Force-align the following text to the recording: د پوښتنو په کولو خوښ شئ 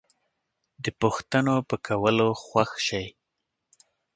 د 0.83 0.85
پوښتنو 0.99 1.55
په 1.69 1.75
کولو 1.87 2.27
خوښ 2.43 2.71
شئ 2.87 3.07